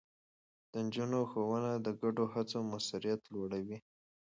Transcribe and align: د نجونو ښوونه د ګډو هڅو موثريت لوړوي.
د 0.71 0.73
نجونو 0.85 1.19
ښوونه 1.31 1.71
د 1.75 1.87
ګډو 2.01 2.25
هڅو 2.33 2.59
موثريت 2.69 3.21
لوړوي. 3.33 3.77